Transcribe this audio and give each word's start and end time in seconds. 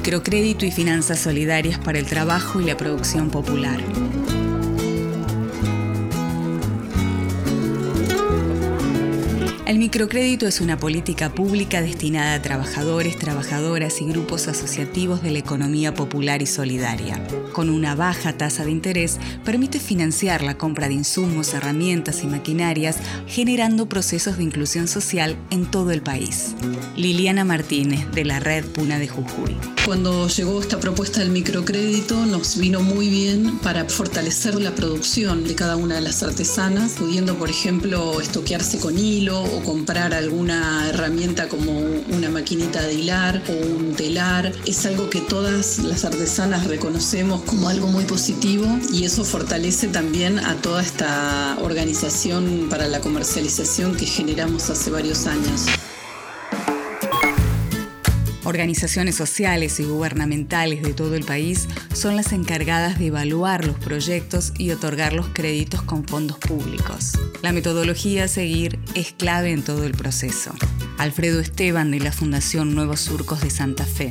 Microcrédito 0.00 0.64
y 0.64 0.70
finanzas 0.70 1.18
solidarias 1.18 1.78
para 1.78 1.98
el 1.98 2.06
trabajo 2.06 2.58
y 2.58 2.64
la 2.64 2.74
producción 2.74 3.28
popular. 3.28 3.82
Microcrédito 9.80 10.46
es 10.46 10.60
una 10.60 10.78
política 10.78 11.34
pública 11.34 11.80
destinada 11.80 12.34
a 12.34 12.42
trabajadores, 12.42 13.18
trabajadoras 13.18 14.02
y 14.02 14.04
grupos 14.04 14.46
asociativos 14.46 15.22
de 15.22 15.30
la 15.30 15.38
economía 15.38 15.94
popular 15.94 16.42
y 16.42 16.46
solidaria. 16.46 17.18
Con 17.54 17.70
una 17.70 17.94
baja 17.94 18.34
tasa 18.34 18.66
de 18.66 18.72
interés, 18.72 19.18
permite 19.42 19.80
financiar 19.80 20.42
la 20.42 20.58
compra 20.58 20.88
de 20.88 20.94
insumos, 20.94 21.54
herramientas 21.54 22.22
y 22.22 22.26
maquinarias, 22.26 22.98
generando 23.26 23.88
procesos 23.88 24.36
de 24.36 24.44
inclusión 24.44 24.86
social 24.86 25.38
en 25.48 25.64
todo 25.64 25.92
el 25.92 26.02
país. 26.02 26.54
Liliana 26.96 27.46
Martínez, 27.46 28.06
de 28.12 28.26
la 28.26 28.38
Red 28.38 28.66
Puna 28.66 28.98
de 28.98 29.08
Jujuy. 29.08 29.56
Cuando 29.86 30.28
llegó 30.28 30.60
esta 30.60 30.78
propuesta 30.78 31.20
del 31.20 31.30
microcrédito, 31.30 32.26
nos 32.26 32.58
vino 32.58 32.82
muy 32.82 33.08
bien 33.08 33.58
para 33.60 33.86
fortalecer 33.86 34.60
la 34.60 34.74
producción 34.74 35.42
de 35.44 35.54
cada 35.54 35.76
una 35.76 35.94
de 35.94 36.02
las 36.02 36.22
artesanas, 36.22 36.92
pudiendo, 36.98 37.36
por 37.36 37.48
ejemplo, 37.48 38.20
estoquearse 38.20 38.78
con 38.78 38.98
hilo 38.98 39.42
o 39.42 39.64
comprar 39.70 40.14
alguna 40.14 40.88
herramienta 40.88 41.46
como 41.46 41.70
una 41.70 42.28
maquinita 42.28 42.82
de 42.82 42.94
hilar 42.94 43.40
o 43.48 43.52
un 43.52 43.94
telar. 43.94 44.50
Es 44.66 44.84
algo 44.84 45.08
que 45.08 45.20
todas 45.20 45.78
las 45.78 46.04
artesanas 46.04 46.66
reconocemos 46.66 47.42
como 47.42 47.68
algo 47.68 47.86
muy 47.86 48.04
positivo 48.04 48.66
y 48.92 49.04
eso 49.04 49.24
fortalece 49.24 49.86
también 49.86 50.40
a 50.40 50.56
toda 50.56 50.82
esta 50.82 51.56
organización 51.62 52.66
para 52.68 52.88
la 52.88 53.00
comercialización 53.00 53.96
que 53.96 54.06
generamos 54.06 54.70
hace 54.70 54.90
varios 54.90 55.28
años. 55.28 55.66
Organizaciones 58.50 59.14
sociales 59.14 59.78
y 59.78 59.84
gubernamentales 59.84 60.82
de 60.82 60.92
todo 60.92 61.14
el 61.14 61.22
país 61.22 61.68
son 61.94 62.16
las 62.16 62.32
encargadas 62.32 62.98
de 62.98 63.06
evaluar 63.06 63.64
los 63.64 63.78
proyectos 63.78 64.52
y 64.58 64.72
otorgar 64.72 65.12
los 65.12 65.28
créditos 65.28 65.82
con 65.82 66.04
fondos 66.04 66.36
públicos. 66.38 67.12
La 67.42 67.52
metodología 67.52 68.24
a 68.24 68.28
seguir 68.28 68.80
es 68.96 69.12
clave 69.12 69.52
en 69.52 69.62
todo 69.62 69.84
el 69.84 69.92
proceso. 69.92 70.52
Alfredo 70.98 71.38
Esteban 71.38 71.92
de 71.92 72.00
la 72.00 72.10
Fundación 72.10 72.74
Nuevos 72.74 72.98
Surcos 72.98 73.40
de 73.40 73.50
Santa 73.50 73.84
Fe. 73.84 74.10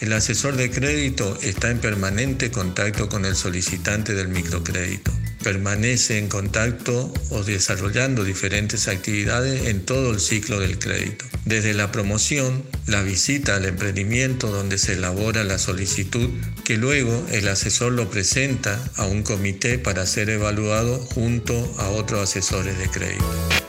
El 0.00 0.12
asesor 0.14 0.56
de 0.56 0.68
crédito 0.68 1.38
está 1.40 1.70
en 1.70 1.78
permanente 1.78 2.50
contacto 2.50 3.08
con 3.08 3.24
el 3.24 3.36
solicitante 3.36 4.14
del 4.14 4.26
microcrédito 4.26 5.15
permanece 5.46 6.18
en 6.18 6.26
contacto 6.26 7.14
o 7.30 7.44
desarrollando 7.44 8.24
diferentes 8.24 8.88
actividades 8.88 9.68
en 9.68 9.84
todo 9.84 10.10
el 10.10 10.18
ciclo 10.18 10.58
del 10.58 10.80
crédito. 10.80 11.24
Desde 11.44 11.72
la 11.72 11.92
promoción, 11.92 12.64
la 12.88 13.02
visita 13.02 13.54
al 13.54 13.64
emprendimiento 13.64 14.48
donde 14.48 14.76
se 14.76 14.94
elabora 14.94 15.44
la 15.44 15.58
solicitud, 15.58 16.30
que 16.64 16.76
luego 16.76 17.24
el 17.30 17.46
asesor 17.46 17.92
lo 17.92 18.10
presenta 18.10 18.76
a 18.96 19.06
un 19.06 19.22
comité 19.22 19.78
para 19.78 20.04
ser 20.04 20.30
evaluado 20.30 20.98
junto 20.98 21.54
a 21.78 21.90
otros 21.90 22.22
asesores 22.22 22.76
de 22.80 22.88
crédito. 22.88 23.65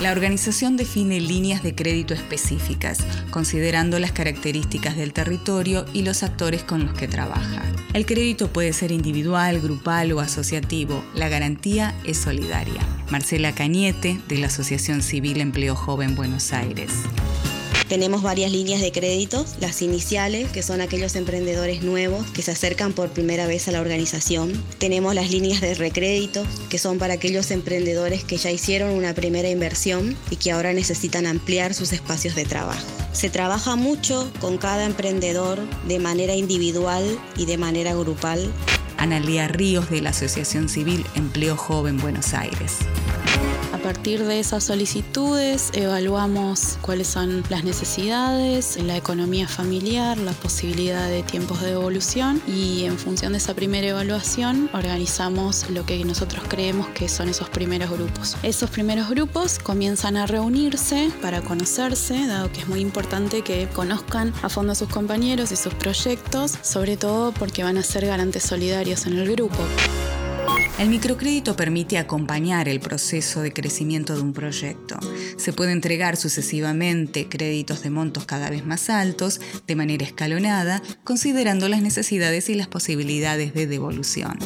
La 0.00 0.12
organización 0.12 0.76
define 0.76 1.20
líneas 1.20 1.64
de 1.64 1.74
crédito 1.74 2.14
específicas, 2.14 2.98
considerando 3.30 3.98
las 3.98 4.12
características 4.12 4.96
del 4.96 5.12
territorio 5.12 5.86
y 5.92 6.02
los 6.02 6.22
actores 6.22 6.62
con 6.62 6.86
los 6.86 6.94
que 6.94 7.08
trabaja. 7.08 7.64
El 7.94 8.06
crédito 8.06 8.46
puede 8.46 8.72
ser 8.72 8.92
individual, 8.92 9.60
grupal 9.60 10.12
o 10.12 10.20
asociativo. 10.20 11.02
La 11.14 11.28
garantía 11.28 11.96
es 12.04 12.16
solidaria. 12.16 12.80
Marcela 13.10 13.52
Cañete, 13.56 14.20
de 14.28 14.38
la 14.38 14.46
Asociación 14.46 15.02
Civil 15.02 15.40
Empleo 15.40 15.74
Joven 15.74 16.14
Buenos 16.14 16.52
Aires. 16.52 16.92
Tenemos 17.88 18.22
varias 18.22 18.52
líneas 18.52 18.82
de 18.82 18.92
crédito, 18.92 19.46
las 19.60 19.80
iniciales, 19.80 20.50
que 20.50 20.62
son 20.62 20.82
aquellos 20.82 21.16
emprendedores 21.16 21.82
nuevos 21.82 22.26
que 22.32 22.42
se 22.42 22.50
acercan 22.50 22.92
por 22.92 23.08
primera 23.08 23.46
vez 23.46 23.66
a 23.66 23.72
la 23.72 23.80
organización. 23.80 24.52
Tenemos 24.76 25.14
las 25.14 25.30
líneas 25.30 25.62
de 25.62 25.72
recrédito, 25.72 26.44
que 26.68 26.76
son 26.76 26.98
para 26.98 27.14
aquellos 27.14 27.50
emprendedores 27.50 28.24
que 28.24 28.36
ya 28.36 28.50
hicieron 28.50 28.90
una 28.90 29.14
primera 29.14 29.48
inversión 29.48 30.18
y 30.30 30.36
que 30.36 30.52
ahora 30.52 30.74
necesitan 30.74 31.26
ampliar 31.26 31.72
sus 31.72 31.94
espacios 31.94 32.34
de 32.34 32.44
trabajo. 32.44 32.86
Se 33.12 33.30
trabaja 33.30 33.74
mucho 33.74 34.30
con 34.38 34.58
cada 34.58 34.84
emprendedor 34.84 35.58
de 35.88 35.98
manera 35.98 36.34
individual 36.34 37.18
y 37.38 37.46
de 37.46 37.56
manera 37.56 37.94
grupal. 37.94 38.52
Analía 38.98 39.48
Ríos 39.48 39.88
de 39.88 40.02
la 40.02 40.10
Asociación 40.10 40.68
Civil 40.68 41.06
Empleo 41.14 41.56
Joven 41.56 41.96
Buenos 41.96 42.34
Aires. 42.34 42.76
A 43.88 43.92
partir 43.92 44.22
de 44.22 44.38
esas 44.38 44.64
solicitudes 44.64 45.70
evaluamos 45.72 46.76
cuáles 46.82 47.06
son 47.06 47.42
las 47.48 47.64
necesidades, 47.64 48.76
la 48.82 48.98
economía 48.98 49.48
familiar, 49.48 50.18
la 50.18 50.32
posibilidad 50.32 51.08
de 51.08 51.22
tiempos 51.22 51.62
de 51.62 51.68
devolución 51.68 52.42
y 52.46 52.84
en 52.84 52.98
función 52.98 53.32
de 53.32 53.38
esa 53.38 53.54
primera 53.54 53.86
evaluación 53.86 54.68
organizamos 54.74 55.70
lo 55.70 55.86
que 55.86 56.04
nosotros 56.04 56.44
creemos 56.50 56.86
que 56.88 57.08
son 57.08 57.30
esos 57.30 57.48
primeros 57.48 57.90
grupos. 57.90 58.36
Esos 58.42 58.68
primeros 58.68 59.08
grupos 59.08 59.58
comienzan 59.58 60.18
a 60.18 60.26
reunirse 60.26 61.10
para 61.22 61.40
conocerse, 61.40 62.26
dado 62.26 62.52
que 62.52 62.60
es 62.60 62.68
muy 62.68 62.80
importante 62.80 63.40
que 63.40 63.70
conozcan 63.70 64.34
a 64.42 64.50
fondo 64.50 64.72
a 64.72 64.74
sus 64.74 64.90
compañeros 64.90 65.50
y 65.50 65.56
sus 65.56 65.72
proyectos, 65.72 66.58
sobre 66.60 66.98
todo 66.98 67.32
porque 67.32 67.64
van 67.64 67.78
a 67.78 67.82
ser 67.82 68.04
garantes 68.04 68.42
solidarios 68.42 69.06
en 69.06 69.16
el 69.16 69.32
grupo. 69.32 69.64
El 70.78 70.90
microcrédito 70.90 71.56
permite 71.56 71.98
acompañar 71.98 72.68
el 72.68 72.78
proceso 72.78 73.40
de 73.42 73.52
crecimiento 73.52 74.14
de 74.14 74.20
un 74.20 74.32
proyecto. 74.32 74.96
Se 75.36 75.52
puede 75.52 75.72
entregar 75.72 76.16
sucesivamente 76.16 77.28
créditos 77.28 77.82
de 77.82 77.90
montos 77.90 78.26
cada 78.26 78.48
vez 78.48 78.64
más 78.64 78.88
altos, 78.88 79.40
de 79.66 79.74
manera 79.74 80.04
escalonada, 80.04 80.80
considerando 81.02 81.68
las 81.68 81.82
necesidades 81.82 82.48
y 82.48 82.54
las 82.54 82.68
posibilidades 82.68 83.54
de 83.54 83.66
devolución. 83.66 84.38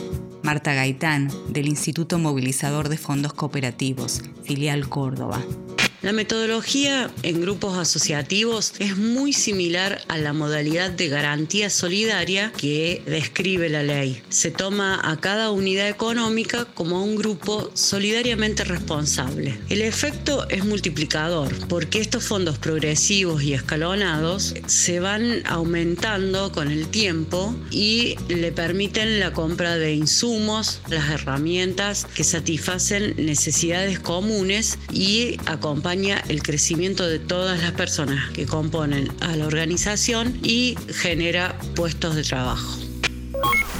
Marta 0.43 0.72
Gaitán, 0.72 1.31
del 1.50 1.69
Instituto 1.69 2.19
Movilizador 2.19 2.88
de 2.88 2.97
Fondos 2.97 3.34
Cooperativos, 3.34 4.22
filial 4.43 4.88
Córdoba. 4.88 5.44
La 6.02 6.12
metodología 6.12 7.12
en 7.22 7.40
grupos 7.40 7.78
asociativos 7.78 8.72
es 8.80 8.96
muy 8.96 9.32
similar 9.32 10.00
a 10.08 10.18
la 10.18 10.32
modalidad 10.32 10.90
de 10.90 11.08
garantía 11.08 11.70
solidaria 11.70 12.52
que 12.56 13.02
describe 13.06 13.68
la 13.68 13.84
ley. 13.84 14.20
Se 14.28 14.50
toma 14.50 15.00
a 15.08 15.20
cada 15.20 15.52
unidad 15.52 15.88
económica 15.88 16.64
como 16.64 17.04
un 17.04 17.14
grupo 17.14 17.70
solidariamente 17.74 18.64
responsable. 18.64 19.60
El 19.68 19.80
efecto 19.80 20.48
es 20.48 20.64
multiplicador 20.64 21.54
porque 21.68 22.00
estos 22.00 22.24
fondos 22.24 22.58
progresivos 22.58 23.44
y 23.44 23.54
escalonados 23.54 24.54
se 24.66 24.98
van 24.98 25.46
aumentando 25.46 26.50
con 26.50 26.69
el 26.69 26.88
tiempo 26.88 27.54
y 27.70 28.16
le 28.26 28.50
permiten 28.50 29.20
la 29.20 29.32
compra 29.32 29.76
de 29.76 29.94
insumos, 29.94 30.80
las 30.88 31.10
herramientas 31.10 32.08
que 32.12 32.24
satisfacen 32.24 33.14
necesidades 33.24 34.00
comunes 34.00 34.80
y 34.92 35.36
acompañan 35.46 35.91
el 35.92 36.42
crecimiento 36.42 37.06
de 37.06 37.19
todas 37.19 37.60
las 37.60 37.72
personas 37.72 38.30
que 38.30 38.47
componen 38.47 39.12
a 39.20 39.36
la 39.36 39.47
organización 39.47 40.38
y 40.42 40.75
genera 40.88 41.58
puestos 41.75 42.14
de 42.14 42.22
trabajo. 42.22 42.78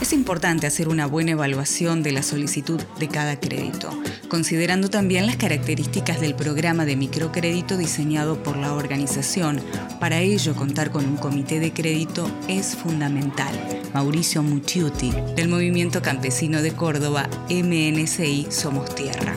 Es 0.03 0.13
importante 0.13 0.67
hacer 0.67 0.89
una 0.89 1.07
buena 1.07 1.31
evaluación 1.31 2.03
de 2.03 2.13
la 2.13 2.23
solicitud 2.23 2.79
de 2.99 3.09
cada 3.09 3.41
crédito, 3.41 3.89
considerando 4.29 4.91
también 4.91 5.25
las 5.25 5.37
características 5.37 6.21
del 6.21 6.35
programa 6.35 6.85
de 6.85 6.97
microcrédito 6.97 7.79
diseñado 7.79 8.43
por 8.43 8.59
la 8.59 8.75
organización. 8.75 9.63
Para 9.99 10.21
ello, 10.21 10.55
contar 10.55 10.91
con 10.91 11.07
un 11.07 11.17
comité 11.17 11.61
de 11.61 11.73
crédito 11.73 12.31
es 12.47 12.77
fundamental. 12.77 13.55
Mauricio 13.95 14.43
Mucciuti, 14.43 15.13
del 15.35 15.49
Movimiento 15.49 16.03
Campesino 16.03 16.61
de 16.61 16.73
Córdoba, 16.73 17.31
MNCI 17.49 18.49
Somos 18.51 18.95
Tierra. 18.95 19.35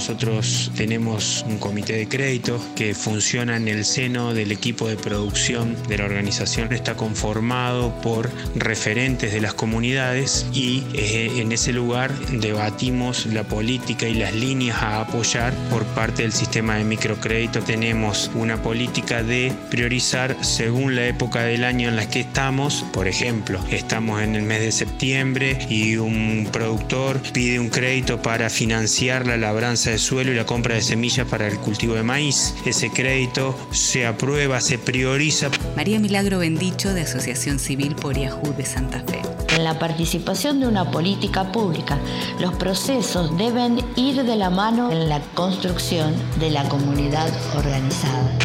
Nosotros 0.00 0.72
tenemos 0.78 1.44
un 1.46 1.58
comité 1.58 1.92
de 1.92 2.08
crédito 2.08 2.58
que 2.74 2.94
funciona 2.94 3.58
en 3.58 3.68
el 3.68 3.84
seno 3.84 4.32
del 4.32 4.50
equipo 4.50 4.88
de 4.88 4.96
producción 4.96 5.76
de 5.88 5.98
la 5.98 6.06
organización. 6.06 6.72
Está 6.72 6.96
conformado 6.96 7.92
por 8.00 8.30
referentes 8.54 9.30
de 9.34 9.42
las 9.42 9.52
comunidades 9.52 10.46
y 10.54 10.84
eh, 10.94 11.32
en 11.36 11.52
ese 11.52 11.74
lugar 11.74 12.18
debatimos 12.30 13.26
la 13.26 13.44
política 13.44 14.08
y 14.08 14.14
las 14.14 14.34
líneas 14.34 14.78
a 14.78 15.02
apoyar 15.02 15.52
por 15.68 15.84
parte 15.88 16.22
del 16.22 16.32
sistema 16.32 16.76
de 16.76 16.84
microcrédito. 16.84 17.60
Tenemos 17.60 18.30
una 18.34 18.62
política 18.62 19.22
de 19.22 19.52
priorizar 19.70 20.34
según 20.42 20.96
la 20.96 21.08
época 21.08 21.42
del 21.42 21.62
año 21.62 21.90
en 21.90 21.96
la 21.96 22.08
que 22.08 22.20
estamos. 22.20 22.86
Por 22.94 23.06
ejemplo, 23.06 23.60
estamos 23.70 24.22
en 24.22 24.34
el 24.34 24.44
mes 24.44 24.62
de 24.62 24.72
septiembre 24.72 25.58
y 25.68 25.96
un 25.96 26.48
productor 26.50 27.20
pide 27.34 27.60
un 27.60 27.68
crédito 27.68 28.22
para 28.22 28.48
financiar 28.48 29.26
la 29.26 29.36
labranza 29.36 29.89
de 29.90 29.98
suelo 29.98 30.32
y 30.32 30.36
la 30.36 30.46
compra 30.46 30.74
de 30.74 30.82
semillas 30.82 31.26
para 31.28 31.46
el 31.46 31.58
cultivo 31.58 31.94
de 31.94 32.02
maíz. 32.02 32.54
Ese 32.64 32.90
crédito 32.90 33.56
se 33.70 34.06
aprueba, 34.06 34.60
se 34.60 34.78
prioriza. 34.78 35.50
María 35.76 35.98
Milagro 35.98 36.38
Bendicho 36.38 36.94
de 36.94 37.02
Asociación 37.02 37.58
Civil 37.58 37.94
por 37.94 38.18
Yahoo 38.18 38.52
de 38.56 38.64
Santa 38.64 39.00
Fe. 39.00 39.20
En 39.54 39.64
la 39.64 39.78
participación 39.78 40.60
de 40.60 40.68
una 40.68 40.90
política 40.90 41.52
pública, 41.52 41.98
los 42.40 42.54
procesos 42.54 43.36
deben 43.36 43.80
ir 43.96 44.22
de 44.22 44.36
la 44.36 44.48
mano 44.48 44.90
en 44.90 45.08
la 45.08 45.20
construcción 45.34 46.14
de 46.38 46.50
la 46.50 46.68
comunidad 46.68 47.28
organizada. 47.56 48.38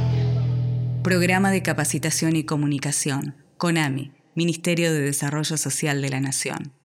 Programa 1.03 1.51
de 1.51 1.61
Capacitación 1.61 2.35
y 2.35 2.43
Comunicación, 2.43 3.35
CONAMI, 3.57 4.11
Ministerio 4.33 4.91
de 4.91 5.01
Desarrollo 5.01 5.55
Social 5.55 6.01
de 6.01 6.09
la 6.09 6.19
Nación. 6.19 6.75